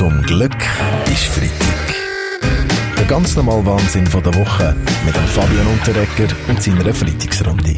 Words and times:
Zum 0.00 0.22
Glück 0.22 0.56
ist 1.12 1.24
Freitag. 1.24 1.94
Der 2.96 3.04
ganz 3.04 3.36
normale 3.36 3.66
Wahnsinn 3.66 4.06
von 4.06 4.22
der 4.22 4.34
Woche 4.34 4.74
mit 5.04 5.14
dem 5.14 5.26
Fabian 5.26 5.66
Unterrecker 5.66 6.34
und 6.48 6.62
seiner 6.62 6.94
Freitagsrunde. 6.94 7.76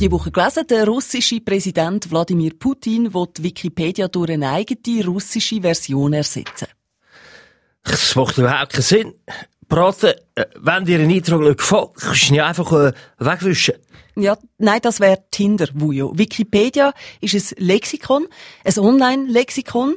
Die 0.00 0.10
Woche 0.10 0.32
gelesen, 0.32 0.66
der 0.66 0.88
russische 0.88 1.40
Präsident 1.40 2.10
Wladimir 2.10 2.54
Putin 2.58 3.14
will 3.14 3.28
Wikipedia 3.38 4.08
durch 4.08 4.32
eine 4.32 4.50
eigene 4.50 5.06
russische 5.06 5.60
Version 5.60 6.14
ersetzen. 6.14 6.66
Das 7.84 8.16
macht 8.16 8.38
überhaupt 8.38 8.72
keinen 8.72 8.82
Sinn. 8.82 9.14
Braten, 9.68 10.14
äh, 10.34 10.46
wenn 10.56 10.84
dir 10.84 10.98
ein 10.98 11.12
Eindruck 11.12 11.42
nicht 11.42 11.58
gefällt, 11.58 11.90
kannst 11.94 12.28
du 12.28 12.34
ihn 12.34 12.40
einfach 12.40 12.72
äh, 12.72 12.92
wegwischen. 13.20 13.74
Ja, 14.16 14.36
nein, 14.58 14.80
das 14.82 14.98
wäre 14.98 15.18
Tinder, 15.30 15.68
Wujo. 15.74 16.10
Wikipedia 16.18 16.92
ist 17.20 17.34
ein 17.34 17.64
Lexikon, 17.64 18.26
ein 18.64 18.78
Online-Lexikon. 18.80 19.94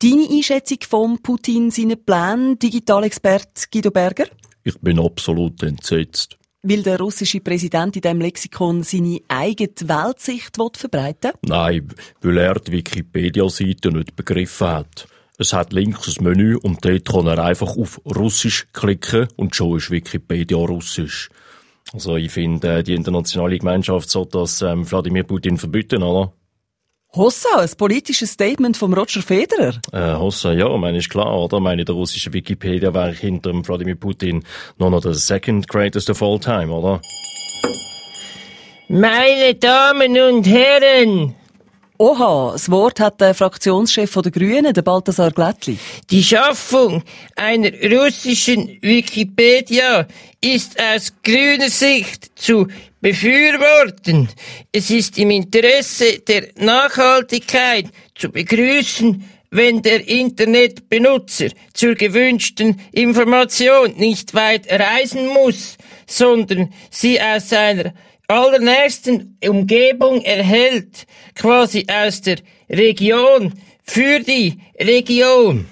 Deine 0.00 0.28
Einschätzung 0.30 0.78
von 0.88 1.18
Putin, 1.20 1.72
seinen 1.72 2.04
Plänen, 2.04 2.56
Digitalexperte 2.56 3.66
Guido 3.68 3.90
Berger? 3.90 4.26
Ich 4.62 4.78
bin 4.78 5.00
absolut 5.00 5.60
entsetzt. 5.64 6.38
Weil 6.62 6.84
der 6.84 7.00
russische 7.00 7.40
Präsident 7.40 7.96
in 7.96 8.02
diesem 8.02 8.20
Lexikon 8.20 8.84
seine 8.84 9.18
eigene 9.26 9.70
Weltsicht 9.80 10.56
will 10.56 10.70
verbreiten 10.72 11.32
Nein, 11.42 11.88
weil 12.20 12.38
er 12.38 12.60
die 12.60 12.70
Wikipedia-Seite 12.70 13.90
nicht 13.90 14.14
begriffen 14.14 14.68
hat. 14.68 15.08
Es 15.36 15.52
hat 15.52 15.72
links 15.72 16.16
ein 16.16 16.22
Menü 16.22 16.56
und 16.56 16.84
dort 16.84 17.08
kann 17.08 17.26
er 17.26 17.44
einfach 17.44 17.76
auf 17.76 18.00
Russisch 18.04 18.68
klicken 18.72 19.26
und 19.34 19.56
schon 19.56 19.78
ist 19.78 19.90
Wikipedia 19.90 20.58
Russisch. 20.58 21.28
Also 21.92 22.14
ich 22.14 22.30
finde, 22.30 22.78
äh, 22.78 22.82
die 22.84 22.94
internationale 22.94 23.58
Gemeinschaft 23.58 24.10
soll 24.10 24.26
das 24.30 24.62
ähm, 24.62 24.88
Wladimir 24.88 25.24
Putin 25.24 25.56
verbieten, 25.56 26.04
oder? 26.04 26.32
Hossa, 27.14 27.60
ein 27.60 27.70
politisches 27.78 28.32
Statement 28.32 28.76
von 28.76 28.92
Roger 28.92 29.22
Federer. 29.22 29.80
Äh, 29.92 30.14
Hossa, 30.18 30.52
ja, 30.52 30.68
meine 30.76 30.98
ist 30.98 31.08
klar, 31.08 31.34
oder? 31.40 31.58
Meine, 31.58 31.84
der 31.84 31.94
russische 31.94 32.32
Wikipedia 32.34 32.92
wäre 32.92 33.12
hinter 33.12 33.50
dem 33.50 33.66
Wladimir 33.66 33.94
Putin 33.94 34.44
nur 34.76 34.90
noch 34.90 35.00
der 35.00 35.14
second 35.14 35.66
greatest 35.68 36.10
of 36.10 36.22
all 36.22 36.38
time, 36.38 36.70
oder? 36.70 37.00
Meine 38.88 39.54
Damen 39.54 40.18
und 40.18 40.46
Herren, 40.46 41.34
Oha, 42.00 42.52
das 42.52 42.70
Wort 42.70 43.00
hat 43.00 43.20
der 43.20 43.34
Fraktionschef 43.34 44.12
der 44.12 44.30
Grünen, 44.30 44.72
der 44.72 44.82
Balthasar 44.82 45.32
Glättli. 45.32 45.78
die 46.10 46.22
Schaffung 46.22 47.02
einer 47.34 47.72
russischen 47.90 48.78
Wikipedia 48.80 50.06
ist 50.40 50.80
aus 50.80 51.12
grüner 51.24 51.68
Sicht 51.68 52.38
zu 52.38 52.68
befürworten. 53.00 54.28
Es 54.70 54.90
ist 54.90 55.18
im 55.18 55.32
Interesse 55.32 56.20
der 56.20 56.50
Nachhaltigkeit 56.58 57.86
zu 58.14 58.30
begrüßen, 58.30 59.24
wenn 59.50 59.82
der 59.82 60.06
Internetbenutzer 60.06 61.48
zur 61.74 61.96
gewünschten 61.96 62.80
Information 62.92 63.94
nicht 63.96 64.34
weit 64.34 64.70
reisen 64.70 65.26
muss, 65.26 65.76
sondern 66.06 66.72
sie 66.90 67.20
aus 67.20 67.48
seiner 67.48 67.92
allernächsten 68.28 69.38
Umgebung 69.42 70.20
erhält, 70.22 71.06
quasi 71.34 71.86
aus 71.90 72.20
der 72.20 72.36
Region, 72.68 73.54
für 73.82 74.20
die 74.20 74.58
Region. 74.78 75.66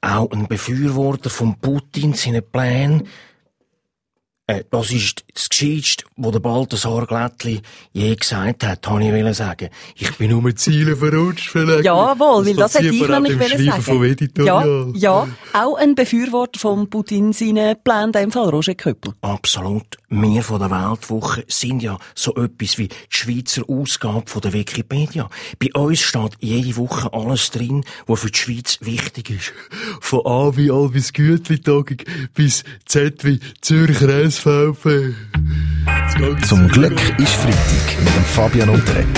Auch 0.00 0.30
ein 0.32 0.46
Befürworter 0.48 1.30
von 1.30 1.58
Putin 1.60 2.12
seine 2.12 2.42
Pläne. 2.42 3.04
Äh, 4.48 4.62
das 4.70 4.92
ist 4.92 5.24
das 5.34 5.48
Gescheitste, 5.48 6.04
was 6.16 6.30
der 6.30 6.38
Balthasar 6.38 7.04
Glättli 7.06 7.60
je 7.92 8.14
gesagt 8.14 8.64
hat, 8.64 8.86
habe 8.86 9.02
ich 9.02 9.10
wollen 9.10 9.34
sagen. 9.34 9.70
Ich 9.96 10.14
bin 10.18 10.30
nur 10.30 10.40
mit 10.40 10.60
Zielen 10.60 10.96
verrutscht, 10.96 11.50
vielleicht. 11.50 11.84
Jawohl, 11.84 12.46
weil 12.46 12.54
das 12.54 12.74
hätte 12.76 12.86
ich 12.86 13.08
nämlich 13.08 13.40
wollen 13.40 13.64
sagen. 13.66 13.82
vom 13.82 14.04
Ja, 14.04 14.10
Editorial. 14.10 14.92
ja, 14.94 15.28
auch 15.52 15.74
ein 15.76 15.96
Befürworter 15.96 16.60
von 16.60 16.88
Putin 16.88 17.32
seinen 17.32 17.74
Plänen, 17.82 18.12
in 18.14 18.30
Fall 18.30 18.48
Roger 18.50 18.76
Köppel. 18.76 19.14
Absolut. 19.20 19.96
Wir 20.08 20.42
von 20.44 20.60
der 20.60 20.70
Weltwoche 20.70 21.44
sind 21.48 21.82
ja 21.82 21.98
so 22.14 22.32
etwas 22.36 22.78
wie 22.78 22.86
die 22.86 22.94
Schweizer 23.08 23.62
Ausgabe 23.68 24.30
von 24.30 24.40
der 24.42 24.52
Wikipedia. 24.52 25.28
Bei 25.58 25.68
uns 25.74 26.00
steht 26.02 26.34
jede 26.38 26.76
Woche 26.76 27.12
alles 27.12 27.50
drin, 27.50 27.84
was 28.06 28.20
für 28.20 28.30
die 28.30 28.38
Schweiz 28.38 28.78
wichtig 28.82 29.30
ist. 29.30 29.52
Von 30.00 30.24
A 30.24 30.56
wie 30.56 30.70
Albis 30.70 31.12
Gütli-Tagung 31.12 31.96
bis 32.34 32.62
Z 32.84 33.24
wie 33.24 33.40
Zürcher 33.60 34.08
SVP. 34.36 35.14
Zum 36.46 36.68
Glück 36.68 37.00
ist 37.18 37.32
Freitag 37.36 37.98
mit 38.04 38.14
dem 38.14 38.24
Fabian 38.24 38.68
Unterrecker. 38.68 39.08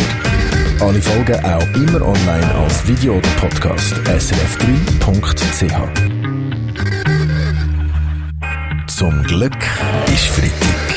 Alle 0.80 1.02
Folgen 1.02 1.44
auch 1.44 1.66
immer 1.74 2.02
online 2.06 2.54
als 2.54 2.86
Video 2.86 3.14
oder 3.14 3.28
Podcast. 3.30 3.94
srf3.ch 3.94 5.74
Zum 8.86 9.22
Glück 9.24 9.56
ist 10.06 10.26
Freitag. 10.28 10.94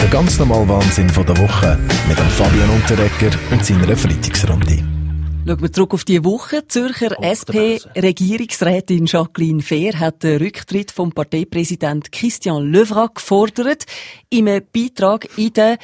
Der 0.00 0.08
ganz 0.08 0.38
normale 0.38 0.68
Wahnsinn 0.68 1.10
von 1.10 1.26
der 1.26 1.36
Woche 1.36 1.78
mit 2.08 2.18
dem 2.18 2.28
Fabian 2.28 2.70
Unterrecker 2.70 3.36
und 3.50 3.62
seiner 3.64 3.96
Freitagsrunde. 3.96 4.99
Schauen 5.46 5.62
wir 5.62 5.72
zurück 5.72 5.94
auf 5.94 6.04
die 6.04 6.22
Woche. 6.22 6.68
Zürcher 6.68 7.16
SP-Regierungsrätin 7.24 9.06
Jacqueline 9.06 9.62
Fehr 9.62 9.98
hat 9.98 10.22
den 10.22 10.38
Rücktritt 10.38 10.90
vom 10.90 11.12
Parteipräsident 11.12 12.12
Christian 12.12 12.70
Löwra 12.70 13.06
gefordert. 13.06 13.86
Im 14.28 14.44
Beitrag 14.44 15.26
in 15.38 15.52
der 15.54 15.78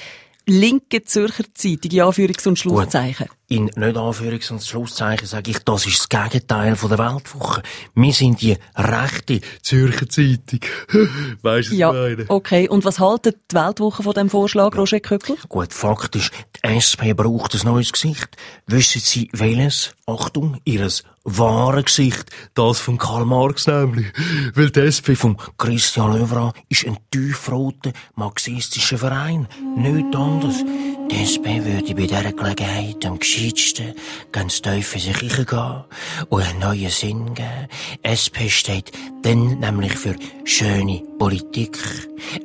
linken 0.47 1.05
Zürcher 1.07 1.45
Zeitung, 1.55 1.91
in 1.91 2.01
Anführungs- 2.03 2.47
und 2.47 2.59
Schlusszeichen. 2.59 3.29
In 3.49 3.67
nicht 3.67 3.97
Anführungs- 3.97 4.51
und 4.51 4.65
Schlusszeichen 4.65 5.29
sage 5.29 5.53
ich, 5.53 5.61
das 5.61 5.87
ist 5.87 6.01
das 6.01 6.09
Gegenteil 6.09 6.75
von 6.75 6.89
der 6.89 6.99
Weltwoche. 6.99 7.63
Wir 7.95 8.13
sind 8.13 8.43
die 8.43 8.57
rechte 8.75 9.41
Zürcher 9.63 10.09
Zeitung. 10.09 10.61
weißt 11.43 11.71
du, 11.71 11.75
Ja, 11.77 11.93
meine? 11.93 12.25
okay. 12.27 12.69
Und 12.69 12.85
was 12.85 12.99
haltet 12.99 13.37
die 13.53 13.55
Weltwoche 13.55 14.03
von 14.03 14.15
dem 14.15 14.31
Vorschlag, 14.31 14.77
Roger 14.77 14.99
Köppel? 14.99 15.37
Gut, 15.49 15.73
faktisch, 15.73 16.33
die 16.57 16.69
SP 16.75 17.15
braucht 17.15 17.55
ein 17.55 17.61
neues 17.65 17.93
Gesicht. 17.93 18.31
Wissen 18.67 19.01
Sie 19.01 19.29
welches? 19.33 19.93
Achtung, 20.09 20.61
ihres 20.65 21.05
wahren 21.23 21.85
Gesicht. 21.85 22.31
Das 22.55 22.81
von 22.81 22.99
Karl 22.99 23.27
Marx 23.27 23.69
nämlich. 23.69 24.07
Weil 24.55 24.71
die 24.71 24.81
SP 24.91 25.15
von 25.15 25.37
Christian 25.57 26.13
Löwra 26.19 26.53
ist 26.69 26.85
ein 26.85 26.97
tiefroter, 27.13 27.93
marxistischer 28.17 28.99
Verein. 28.99 29.47
Nichts 29.77 30.17
anderes. 30.17 30.65
SP 31.11 31.63
würde 31.65 31.95
bei 31.95 32.07
dieser 32.07 32.33
Gelegenheit 32.33 33.05
am 33.07 33.19
gescheitsten 33.19 33.95
ganz 34.33 34.61
tief 34.61 34.95
in 34.95 35.01
sich 35.01 35.19
hineingehen 35.19 35.85
und 36.29 36.43
einen 36.43 36.59
neuen 36.59 36.91
Sinn 36.91 37.35
geben. 37.35 37.69
SP 38.03 38.49
steht 38.49 38.93
dann 39.23 39.59
nämlich 39.61 39.95
für 39.95 40.17
schöne 40.45 41.03
Politik. 41.19 41.79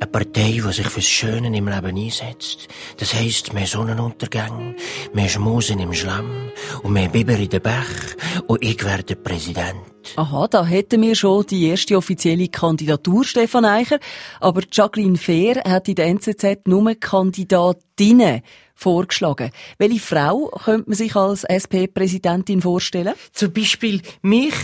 Eine 0.00 0.06
Partei, 0.06 0.60
die 0.64 0.72
sich 0.72 0.88
fürs 0.88 1.06
Schöne 1.06 1.56
im 1.56 1.68
Leben 1.68 1.96
einsetzt. 1.96 2.68
Das 2.98 3.14
heisst, 3.14 3.52
mehr 3.52 3.66
Sonnenuntergänge, 3.66 4.76
mehr 5.12 5.28
Schmusen 5.28 5.80
im 5.80 5.92
Schlamm 5.92 6.50
und 6.82 6.92
mehr 6.92 7.08
Biber 7.08 7.34
in 7.34 7.48
den 7.48 7.62
Bach 7.62 8.16
und 8.46 8.62
ich 8.62 8.84
werde 8.84 9.16
Präsident. 9.16 9.91
Aha, 10.16 10.48
da 10.48 10.64
hätten 10.64 11.02
wir 11.02 11.14
schon 11.14 11.46
die 11.46 11.68
erste 11.68 11.96
offizielle 11.96 12.48
Kandidatur, 12.48 13.24
Stefan 13.24 13.64
Eicher. 13.64 13.98
Aber 14.40 14.62
Jacqueline 14.70 15.18
Fehr 15.18 15.62
hat 15.64 15.88
in 15.88 15.94
der 15.94 16.06
NZZ 16.06 16.66
nur 16.66 16.94
Kandidatinnen 16.94 18.42
vorgeschlagen. 18.74 19.50
Welche 19.78 20.00
Frau 20.00 20.48
könnte 20.64 20.90
man 20.90 20.96
sich 20.96 21.14
als 21.14 21.44
SP-Präsidentin 21.44 22.62
vorstellen? 22.62 23.14
Zum 23.32 23.52
Beispiel 23.52 24.02
mich. 24.22 24.54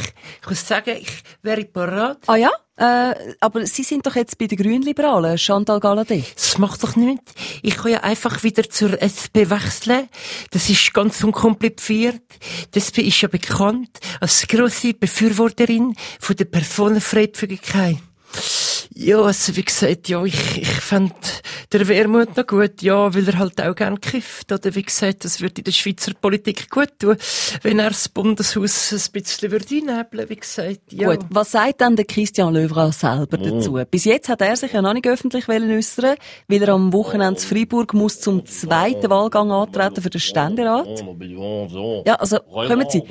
Ich 0.43 0.48
muss 0.48 0.66
sagen, 0.66 0.97
ich 1.00 1.22
wäre 1.43 1.65
parat. 1.65 2.19
Ah 2.27 2.37
ja? 2.37 2.50
Äh, 2.78 3.34
aber 3.41 3.66
Sie 3.66 3.83
sind 3.83 4.06
doch 4.06 4.15
jetzt 4.15 4.39
bei 4.39 4.47
den 4.47 4.56
Grünliberalen, 4.56 5.37
Chantal 5.37 5.81
Galladay. 5.81 6.25
Das 6.34 6.59
macht 6.59 6.83
doch 6.84 6.94
nichts. 6.94 7.33
Ich 7.62 7.77
kann 7.77 7.91
ja 7.91 8.00
einfach 8.05 8.44
wieder 8.44 8.69
zur 8.71 9.03
SP 9.03 9.50
wechseln. 9.50 10.09
Das 10.53 10.71
ist 10.71 10.94
ganz 10.94 11.22
unkompliziert. 11.25 12.22
Die 12.75 12.78
SP 12.78 13.03
ist 13.03 13.21
ja 13.21 13.28
bekannt 13.28 13.99
als 14.21 14.47
grosse 14.47 14.94
Befürworterin 14.94 15.97
von 16.21 16.36
der 16.36 16.45
Personenfreizügigkeit. 16.45 17.98
Ja, 19.00 19.21
also 19.21 19.54
wie 19.54 19.62
gesagt, 19.62 20.09
ja, 20.09 20.24
ich, 20.24 20.59
ich 20.60 20.68
fänd 20.68 21.15
der 21.71 21.86
Wermut 21.86 22.36
noch 22.36 22.45
gut, 22.48 22.83
ja, 22.83 23.15
weil 23.15 23.28
er 23.28 23.39
halt 23.39 23.60
auch 23.60 23.77
gern 23.77 24.00
kifft. 24.00 24.50
Oder 24.50 24.74
wie 24.74 24.83
gesagt, 24.83 25.24
das 25.24 25.41
würde 25.41 25.59
in 25.59 25.65
der 25.65 25.71
Schweizer 25.71 26.15
Politik 26.21 26.68
gut 26.68 26.98
tun, 26.98 27.16
wenn 27.62 27.78
er 27.78 27.91
das 27.91 28.09
Bundeshaus 28.09 28.92
ein 28.92 29.12
bisschen 29.12 29.53
würde 29.53 29.66
einnebeln, 29.71 30.28
wie 30.28 30.34
gesagt, 30.34 30.80
ja. 30.91 31.15
Gut, 31.15 31.27
was 31.30 31.53
sagt 31.53 31.80
dann 31.80 31.95
der 31.95 32.06
Christian 32.06 32.53
Löwra 32.53 32.91
selber 32.91 33.39
dazu? 33.39 33.80
Bis 33.89 34.04
jetzt 34.04 34.28
hat 34.28 34.41
er 34.41 34.56
sich 34.56 34.72
ja 34.72 34.83
noch 34.83 34.95
nicht 34.95 35.06
öffentlich 35.06 35.47
wollen 35.47 35.71
äußern, 35.71 36.16
weil 36.48 36.62
er 36.65 36.71
am 36.71 36.92
Wochenende 36.92 37.41
in 37.41 37.47
Freiburg 37.47 37.94
muss 37.94 38.18
zum 38.18 38.47
zweiten 38.47 39.09
Wahlgang 39.09 39.53
antreten 39.53 40.03
für 40.03 40.10
den 40.10 40.21
Ständerat. 40.21 41.04
Ja, 42.04 42.16
also, 42.16 42.41
kommen 42.41 42.91
Sie. 42.91 43.04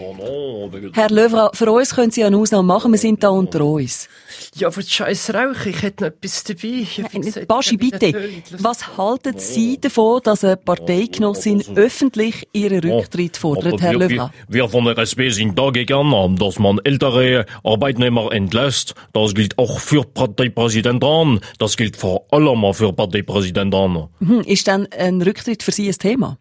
Herr 0.92 1.12
Löwra, 1.12 1.51
für 1.54 1.72
uns 1.72 1.95
können 1.95 2.12
Sie 2.12 2.19
ja 2.19 2.28
eine 2.28 2.36
Ausnahme 2.36 2.68
machen, 2.68 2.92
wir 2.92 3.00
sind 3.00 3.24
da 3.24 3.30
unter 3.30 3.63
uns. 3.63 4.10
Ja, 4.56 4.68
aber 4.68 4.81
Scheiß 4.81 5.33
Rauch, 5.33 5.66
ich 5.66 5.77
ich 5.78 5.84
hätte 5.84 6.04
noch 6.06 6.12
etwas 6.12 6.44
dabei. 6.44 7.20
Gesagt, 7.20 7.48
Baschi, 7.48 7.78
bitte. 7.78 8.14
Was 8.60 8.98
halten 8.98 9.38
Sie 9.38 9.80
davon, 9.80 10.22
dass 10.24 10.44
eine 10.44 10.58
Parteigenossin 10.58 11.64
öffentlich 11.76 12.48
ihren 12.54 12.80
Rücktritt 12.80 13.38
fordert, 13.38 13.82
Herr 13.82 14.00
wir, 14.00 14.10
Löwra? 14.10 14.32
wir, 14.48 14.70
von 14.70 14.86
der 14.86 14.98
SP 15.00 15.30
sind 15.30 15.58
dagegen, 15.58 16.36
dass 16.38 16.60
man 16.60 16.80
ältere 16.84 17.46
Arbeitnehmer 17.64 18.32
entlässt. 18.32 18.96
Das 19.14 19.34
gilt 19.34 19.58
auch 19.58 19.80
für 19.80 20.04
Parteipräsidenten. 20.04 21.40
Das 21.60 21.78
gilt 21.78 21.96
vor 21.96 22.26
allem 22.32 22.74
für 22.74 22.94
Parteipräsidenten. 22.94 24.08
Hm, 24.20 24.42
ist 24.42 24.68
dann 24.68 24.88
ein 24.98 25.22
Rücktritt 25.22 25.64
für 25.64 25.72
Sie 25.72 25.88
ein 25.88 25.98
Thema? 25.98 26.38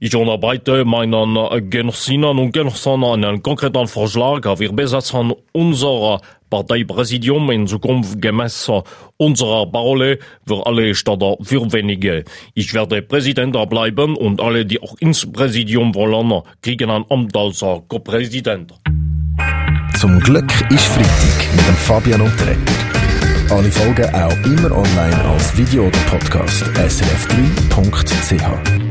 Ich 0.00 0.14
unterbreite 0.14 0.84
meinen 0.84 1.70
Genossinnen 1.70 2.38
und 2.38 2.52
Genossen 2.52 3.04
einen 3.04 3.42
konkreten 3.42 3.86
Vorschlag. 3.86 4.58
Wir 4.58 4.72
besetzen 4.72 5.32
unser 5.52 6.20
Parteipräsidium 6.52 7.50
in 7.50 7.66
Zukunft 7.66 8.20
gemäß 8.20 8.70
unserer 9.16 9.64
Parole 9.64 10.18
für 10.46 10.66
alle 10.66 10.94
statt 10.94 11.22
für 11.40 11.72
wenige. 11.72 12.24
Ich 12.52 12.74
werde 12.74 13.00
Präsident 13.00 13.56
bleiben 13.70 14.14
und 14.16 14.38
alle, 14.38 14.66
die 14.66 14.82
auch 14.82 14.94
ins 15.00 15.24
Präsidium 15.32 15.94
wollen, 15.94 16.42
kriegen 16.60 16.90
ein 16.90 17.06
Amt 17.08 17.34
als 17.34 17.60
Co-Präsident. 17.60 18.74
Zum 19.98 20.20
Glück 20.20 20.52
ist 20.70 20.88
Freitag 20.88 21.56
mit 21.56 21.66
dem 21.66 21.76
Fabian 21.76 22.20
Unterreger. 22.20 22.58
Alle 23.48 23.70
Folgen 23.70 24.14
auch 24.14 24.36
immer 24.44 24.76
online 24.76 25.24
als 25.24 25.56
Video 25.56 25.86
oder 25.86 25.98
Podcast 26.10 26.64
srf3.ch. 26.76 28.81